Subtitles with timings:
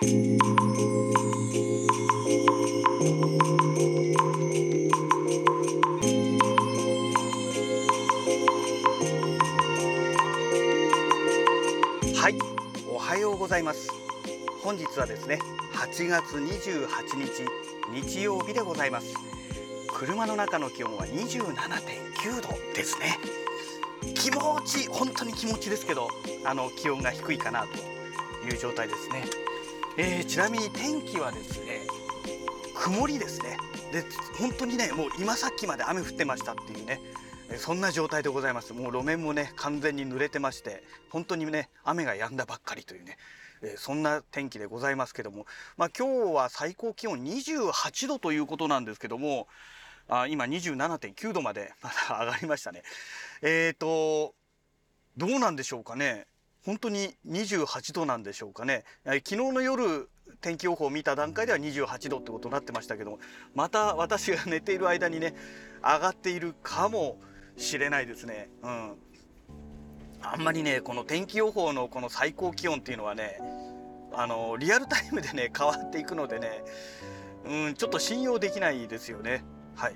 [0.00, 0.04] は
[12.30, 12.36] い、
[12.88, 13.90] おはようございます。
[14.62, 15.40] 本日はですね、
[15.74, 16.86] 8月28
[17.16, 17.42] 日
[18.08, 19.16] 日曜日でございます。
[19.92, 23.18] 車の中の気温は27.9度ですね。
[24.14, 26.08] 気持ち、本当に気持ちですけど、
[26.44, 29.47] あの気温が低いかなという状態ですね。
[30.00, 31.80] えーちなみに天気はですね、
[32.76, 33.56] 曇りですね。
[33.92, 34.04] で、
[34.38, 37.00] 本当にね、もう今さっきまで雨降ってましたっていうね。
[37.56, 38.72] そんな状態でございます。
[38.72, 43.16] もう路面もね完全に濡れてまして、本当にね雨が止んだばっかりというね、
[43.60, 49.48] えそんな天気でございますけども、まあ今日は最高気温28度ということなんですけども、
[50.08, 52.84] あ今27.9度までまだ上がりましたね。
[53.42, 54.34] えーと
[55.16, 56.28] どうなんでしょうかね。
[56.68, 58.84] 本当に28度なんでしょうかね。
[59.06, 60.10] 昨日の夜
[60.42, 63.20] 天気予報を見た段階では28度ってことになってましたけども、
[63.54, 65.34] また私が寝ている間にね
[65.82, 67.16] 上がっているかも
[67.56, 68.50] しれないですね。
[68.62, 68.96] うん。
[70.20, 73.38] あんまりねこの天気予報のこの最高気温っていうのはね
[74.12, 76.64] あのリアルタイムでね 変わっていくのでね
[77.46, 79.42] うんちょっと信用できないですよね
[79.74, 79.94] はい、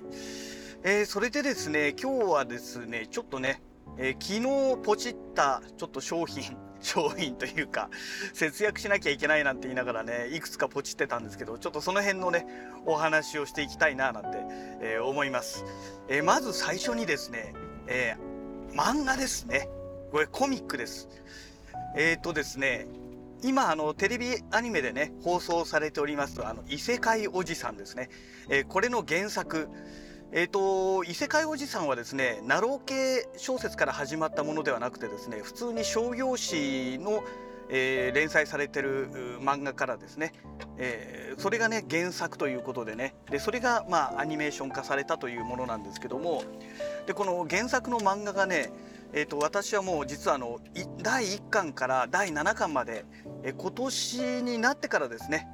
[0.84, 3.60] えーそれでですね今日はですねちょっとね、
[3.98, 7.90] えー昨日ポチったちょっと商品 商品というか
[8.32, 12.46] 節約しなきゃいけないなんて言いながらねいくつかポチってたんですけどちょっとその辺のね
[12.86, 14.38] お話をしていきたいななんて、
[14.80, 15.64] えー思います、
[16.08, 17.54] えーまず最初にですね、
[17.86, 18.32] えー
[18.74, 19.68] 漫画ですね
[20.12, 21.08] これコミックです。
[21.96, 22.86] えっ、とですね、
[23.42, 28.10] 今あのテレビアニメでね放送されておりますあの異世界おじさんですね。
[28.50, 29.68] えーこれの原作。
[30.34, 37.22] えっ、と異世界おじさんはですね、ナロー系小説から始まったものではなくてですね、普通に商業誌の、
[37.68, 39.08] えー連載されてる
[39.40, 40.32] 漫画からですね、
[40.78, 46.44] えーそれがね原作ということでね、でそれがまあアニメーション化されたというものなんですけども、
[47.06, 48.72] でこの原作の漫画がね、
[49.12, 50.60] えー、と私はもう実はあの
[51.02, 53.04] 第1巻から第7巻まで、
[53.42, 55.46] えー今年になってからですね、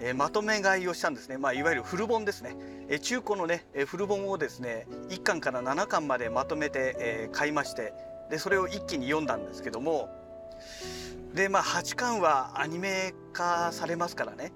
[0.00, 2.56] えまとめ買いをしたんですね、まあ、いわゆるフル本ですね、
[2.88, 7.92] え中古のね、えーフル本をですね1巻から7巻までまとめて、え買いまして
[8.30, 10.08] でそれを一気に読んだんですけども
[11.34, 14.52] でまあ8巻はアニメ化されますからね。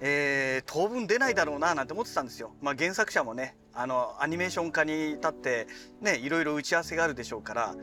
[0.00, 2.52] えー当分出ないだろうななんて思ってたんですよ。
[2.60, 5.66] まあ、原作者もねあのアニメーション化に至って
[6.00, 7.74] ねいろいろ打ち合わせがあるでしょうから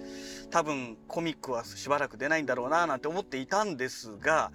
[0.49, 4.51] 多分コミックはしばらく出ないんだろうななんて思っていたんですが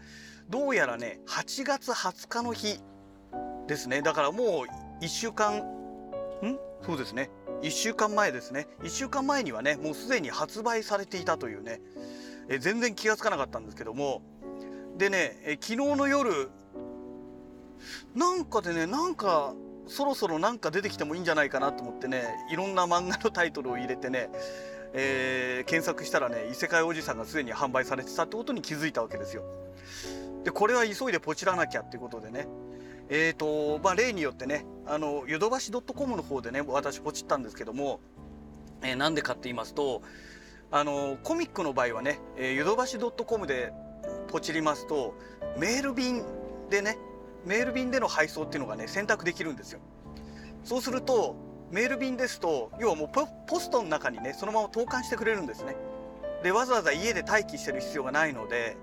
[0.48, 2.80] どうやらね8月20日の日
[3.66, 4.00] ですね。
[4.02, 4.64] だからも
[5.00, 6.58] う1週間ん？
[6.82, 7.30] そうですね。
[7.62, 8.66] 1週間前ですね。
[8.82, 11.80] 1週間前にはねもうすでに発売されていたというね。
[12.48, 14.22] え全然気がつかなかったんですけども。
[14.96, 16.50] でねえ昨日の夜
[18.14, 19.54] なんかでねなんか
[19.86, 24.30] そろそろなんか出てきてもいいんじゃないかなと思ってねいろんな漫画のタイトルを入れてね、
[24.92, 29.42] えー検索したらね異世界おじさんがすでに販売されてたってことに気づいたわけですよ。
[30.44, 32.46] でこれは急いでポチらなきゃっていうことでね。
[33.10, 38.00] えーとまあ例によってねあのヨドバシ .com の方でね私ポチったんですけども、
[38.82, 40.02] えーなんでかって言いますと
[40.70, 43.72] あのコミックの場合はねえヨドバシ .com で
[44.28, 45.14] ポチりますと
[45.58, 46.22] メール便
[46.68, 46.98] でね
[47.46, 49.80] メール便での配送っていうのがね選択できるんですよ。
[50.64, 51.34] そうすると
[51.70, 55.76] メール便ですと要はもうポポストの中にねそのまま投函してくれるんですね。
[56.42, 58.76] でわざわざ家で待機してる必要がないので、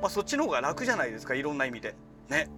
[0.00, 1.94] まあ、そっちの方が楽じゃないですかいろんな意味で。
[2.28, 2.48] ね。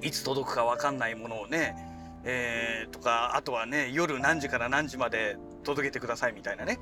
[0.00, 1.76] いつ届くか分かんないものをね
[2.24, 6.78] えーとかあとはね夜何時から何時まで届けてくださいみたいなね。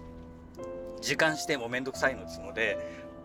[1.00, 2.78] 時間指定もめんどくさいのですので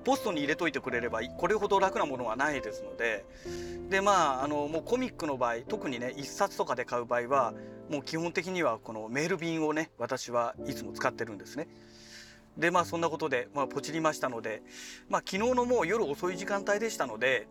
[0.05, 3.25] ポストに入れといてくれればこれほど楽なものはないですので。
[3.89, 7.53] でまああのもうコミックの場合特にね1冊とかで買う場合は
[7.89, 11.67] もう基本的にはこのメール便をね私はいつも使ってるんですね。
[12.57, 14.63] でまあそんなことで、まあ、ポチりましたので、
[15.09, 17.47] まあ、昨日のもう夜遅い時間帯でしたので、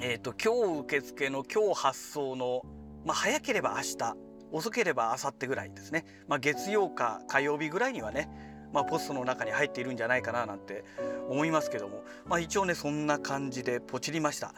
[0.00, 2.62] えー、と今日受付の今日発送の、
[3.04, 4.16] まあ、早ければ明日
[4.52, 8.30] 遅ければ明後日ぐらいですね、まあ、月曜か火曜日ぐらいにはね、
[8.72, 10.84] まあ、ポストの中に入っているんじゃないかななんて
[11.28, 14.54] 思いますけども、まあ、一応ねそんな感じでポチりました。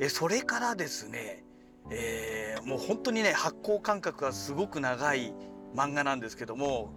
[0.00, 1.44] えそれからですね、
[1.90, 5.34] えーもう本当にね発行間隔がすごく長い
[5.74, 6.92] 漫画なんですけども、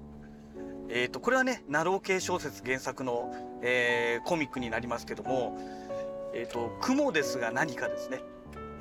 [0.89, 5.57] えー、とこれはねナロー系小説原作の、えーコミックになりますけども
[6.33, 8.21] 「えー、と雲ですが何か」ですね、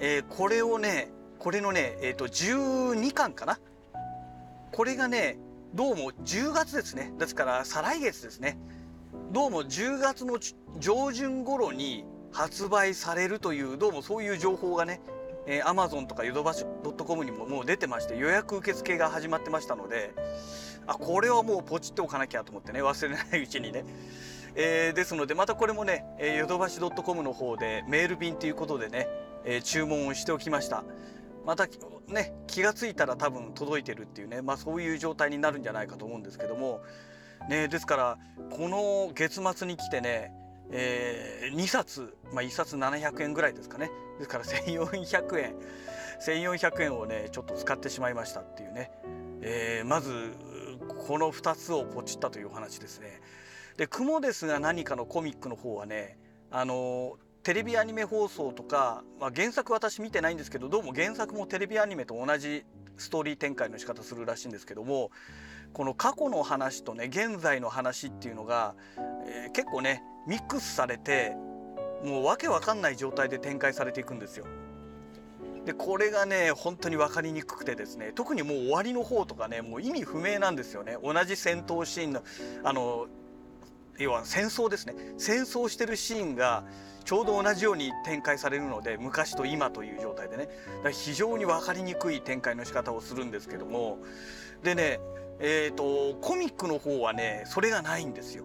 [0.00, 3.58] えーこれをねこれのね、えー、と12巻かな。
[4.72, 5.38] これがね
[5.74, 7.12] どうも10月ですね。
[7.18, 8.58] ですから再来月ですね。
[9.30, 10.38] どうも10月の
[10.78, 15.00] 上旬頃に発売されるというどうもそういう情報がね
[15.46, 20.14] えー、Amazon とかヨドバシ .com にももう出てまして予約受付が始まってましたので
[20.86, 23.84] あこれはもうポチっておかなきゃと思ってね忘れないうちにね、
[24.54, 26.04] えー、ですのでまたこれもね
[26.38, 29.08] ヨドバシ .com の方でメール便ということでね、
[29.44, 30.84] えー、注文をしておきました。
[31.46, 31.66] また
[32.08, 36.80] ね気が付いたら多分届いてるっていうねまあそういう状態になるんじゃないかと思うんですけども。
[37.48, 38.18] ねですから
[38.56, 40.32] この月末に来てね
[40.70, 43.90] えー、2冊、まあ、1冊700円ぐらいですかね。
[44.18, 45.54] ですから1400円
[46.24, 48.90] 1400円をねちょっと使ってしまいましたっていうね、
[49.42, 50.32] えー、まず
[50.84, 53.20] この2つをポチったという話ですね。
[53.76, 56.18] で「雲ですが何か」のコミックの方はね
[56.50, 62.64] あのテレビアニメ放送とか、まあ、原作私見てないんですけどどうも原作もテレビアニメと同じ
[62.96, 65.10] ストーリー展開の仕方するらしいんですけども
[65.72, 68.74] この過去の話とね現在の話っていうのが、
[69.26, 71.36] えー、結構ねミックスされて
[72.04, 74.46] もうわけわかんない状態で展開されていくんですよ。
[75.64, 80.96] でこれがね本当に分かりにくくてですね特にもう終わりの方とかねもう意味不明なんですよね。
[81.02, 82.22] 同じ戦闘シーンの
[82.62, 83.06] あの
[83.98, 84.94] 要は戦争ですね。
[85.18, 86.64] 戦争してるシーンが
[87.04, 90.46] ちょうど同じように展開されるので昔と今という状態でね。
[90.46, 93.98] だから非常に分かりにくい展開の仕方をするんですけども。
[94.62, 95.00] でね
[95.40, 98.44] えっ、ー、とコミックの方はねそれがないんですよ。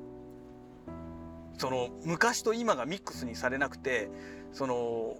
[1.59, 4.09] その昔と今がミックスにされなくて
[4.53, 5.17] その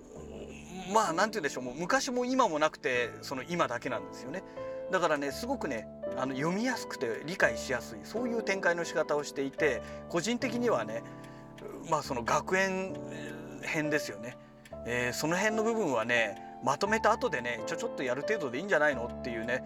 [0.94, 4.42] まあ何て言うんでしょうもう昔も今もなくてその今だけなんですよね。
[4.90, 5.88] だからねすごくね
[6.18, 11.04] あの読みやすくて理解しやすいそういう展開の仕方をしていて個人的にはね
[11.92, 12.96] まあその学園
[13.62, 14.36] 編ですよね、
[14.88, 19.64] えー、その辺の部分はねまとめた後でねちょちょっとやる程度でいいんじゃないのっていうね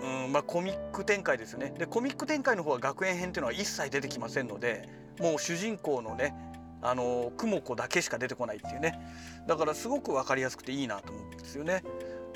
[0.00, 4.88] うんまあ、コミック展開ですよねでコミック展開の方は学園編っていうのは一切出てきませんので
[5.20, 6.34] もう主人公のね
[6.80, 9.00] あの雲子だけしか出てこないっていうね
[9.46, 11.82] だからすごく分かりやすくていいなと思うんですよね。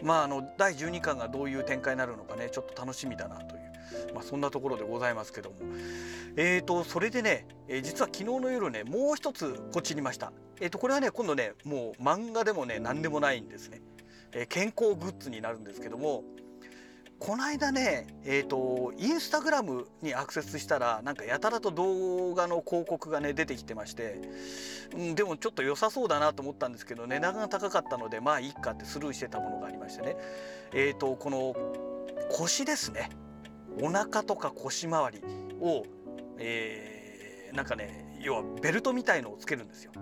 [0.03, 5.57] まああの第12巻がどういう展開になるのかねちょっと楽しみだなという、まあ、そんなところでございますけども
[6.37, 10.33] えーとそれでね、えー、実は昨日の夜ねもう一つこっちにいました。
[10.61, 13.81] えー、とこれはね今度ねもう漫画でもね何でもないんですね。
[14.33, 16.25] えー、健康グッズになるんですけども
[17.25, 24.21] この間ねえ、ー、とインスタグラムにアクセスしたらなんかやたらと動画の広告がね出てきてまして、
[24.93, 30.17] うん、でもちょっと良さそうだなと思ったんですけど値段が高かったのでまあいいかってスルーしてたものがありましてね
[30.75, 31.55] えっ、ー、とこの
[32.33, 33.09] 腰ですね
[33.81, 35.21] お腹とか腰回り
[35.61, 35.85] を、
[36.41, 39.93] えー、なんかね要はベルトみたいのをつけるんですよ。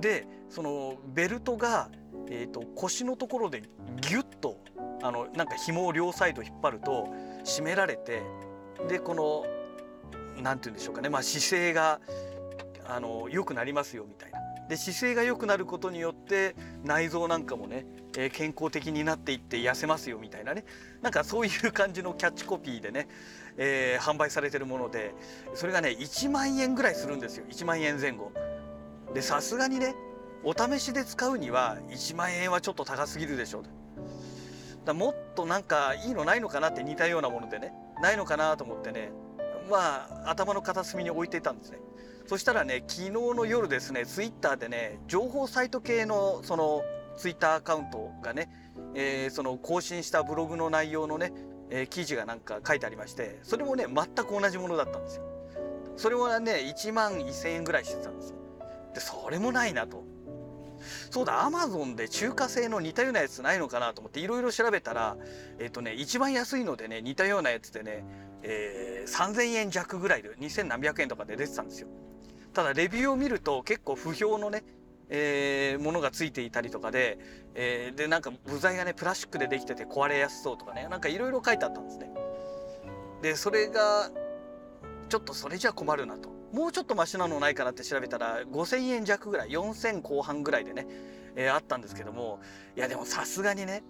[0.00, 1.90] でそのベルトが、
[2.28, 3.62] えーと腰のところで
[4.00, 4.58] ギュッと
[5.04, 7.08] あのなんか紐を両サイド引っ張ると
[7.44, 8.22] 締められて
[8.88, 9.44] でこの
[10.42, 12.00] 何て言うんでしょうかね、まあ、姿勢が
[12.86, 14.38] あの良くなりますよみたいな。
[14.66, 17.84] で姿勢が良くなることによって内臓なんかもね、
[18.16, 20.64] えー、健康的になっていって痩せますよみたいなね
[21.02, 23.06] なんかそういう感じのキャッチコピーでね、
[23.58, 25.14] えー、販売されてるもので
[25.52, 28.32] それがね1万円ぐらいするんですよ1万円前後。
[29.12, 29.94] でさすがにね
[30.44, 33.83] お試しで使うには1万円はちょっと高すぎるでしょう
[34.84, 37.72] だもっとなんかいいのないのかなって似たようなものでね
[38.02, 39.12] ないのかなと思ってね
[39.70, 41.78] まあ頭の片隅に置いていたんですね。
[42.26, 46.82] そしたらね昨日の夜ですねツイッターでね情報サイト系のその
[47.16, 48.48] ツイッターアカウントがね、
[48.94, 51.32] えー、その更新したブログの内容のね、
[51.70, 55.24] えー、記事がなんか書いてありましてそれもね全く同じものだったんですよ。
[55.96, 58.38] それはね1万1000円ぐらいしてたんですよ。
[58.94, 60.04] でそれもないなと。
[61.10, 65.16] そうだアマゾンで中華製の似たようなやつないのかなと思っていろいろ調べたら
[65.58, 68.04] えっ、ー、とね一番安いのでね似たようなやつでね、
[68.42, 71.88] えー、3000円弱ぐらいで2000何百円とかで出てたんですよ。
[72.52, 74.62] ただレビューを見ると結構不評のね
[75.10, 77.18] えー、ものがついていたりとかで、
[77.54, 82.10] えー、でなんか部材がねプラスチックでできてて壊れやすそうとかねなんかいろいろ書いてあったんですね。
[83.22, 84.10] でそれが
[85.08, 86.33] ちょっとそれじゃ困るなと。
[86.54, 90.86] もうちょっとマシなのないかなって調べたら5000円弱ぐらい4000後半ぐらいでね、
[91.34, 92.40] えー、あったんですけども
[92.76, 93.82] いやでもさすがにね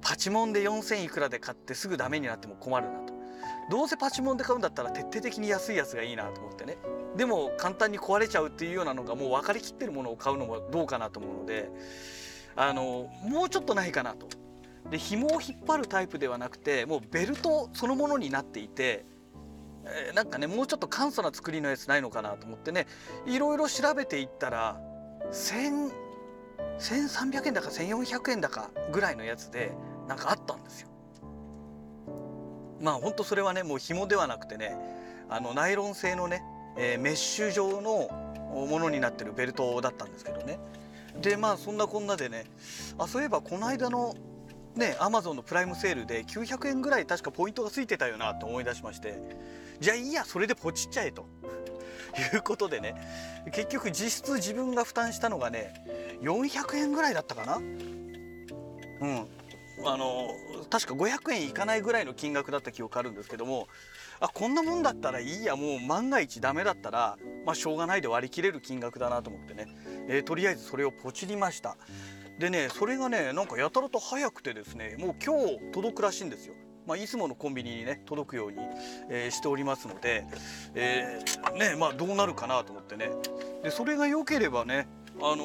[0.00, 3.12] パチモンで4000いくらで買ってすぐダメになっても困るなと
[3.70, 6.78] どうせパチモンで買うんだったら徹底的に安いやつがいいなと思ってね
[7.16, 11.70] でも簡単に壊れちゃうっていうようなのがもう分かりきってるものを買うのもどうかなと思うので
[12.56, 14.26] あのもうちょっとないかなと。
[14.90, 19.04] で紐を引っ張るタイプではなくてもうベルトそのものになっていて
[19.86, 22.86] えー、なんかねもうちょっと簡素な作りのやつないのかなと思ってね
[23.26, 24.80] いろいろ調べていったら
[25.32, 29.72] 1300円だか1400円だかぐらいのやつで
[30.06, 30.88] なんかあったんですよ。
[32.80, 34.76] まあほんとそれはねもう紐ではなくてね
[35.28, 36.42] あのナイロン製のね、
[36.76, 38.08] えー、メッシュ状の
[38.52, 40.58] ものになってるベルトだったんですけどね
[41.20, 42.44] でまあそんなこんなでね
[42.98, 44.14] あそういえばこの間の
[44.78, 49.20] ねアマゾンのプライムセールで900円ぐらい確かポイントがついてたよなと思い出しまして。
[49.80, 51.26] じゃあいいやそれでポチっちゃえと。
[52.34, 52.94] いうことでね
[53.52, 57.56] 結局実質自分が負担したのがね400円ぐらいだったかな。
[57.56, 59.28] うん。
[59.84, 60.30] あの
[60.70, 63.68] 確か500円いかないぐらいの金額だった記憶あるんですけども
[64.18, 67.16] あこんなもんだったらいいやもう万が一ダメだったら
[67.46, 69.68] まあしょうがないで割り切れる金額だなと思ってね、
[70.08, 71.76] えー、とりあえずそれをポチりました。
[72.38, 76.54] でねそれがねなんかやたらと早くてですねもう今日届くらしいんですよ。
[76.86, 78.56] まあ、いつものコンビニにね届くように、
[79.10, 80.24] えー、しておりますので、
[80.74, 83.10] えー、ねまあどうなるかなと思ってね。
[83.62, 84.88] でそれが良ければね
[85.20, 85.44] あの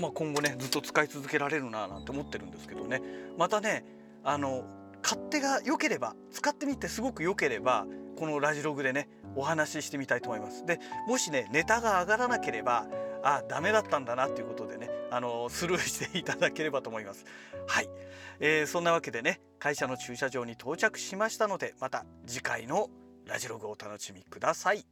[0.00, 3.02] まあ、今後ねずっと使い続けられるななんて思ってるんですけどね。
[3.36, 3.84] またね
[4.24, 4.64] あの
[5.02, 10.66] 勝手が良ければ使ってみてすごく良ければこのラジログでねお話ししてみたいと思います。
[10.66, 12.86] でもしねネタが上がらなければ
[13.22, 14.67] あダメだったんだなっていうこと
[15.10, 17.24] あのスルーしていただければと思います。
[17.66, 17.88] はい、
[18.40, 22.88] えー、そんなわけでね会社の駐車場に到着しましたのでまた次回の
[23.26, 24.86] ラジログをお楽しみください。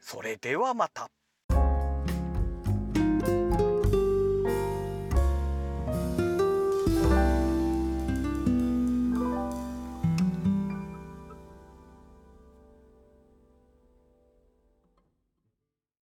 [0.00, 1.10] それではまた。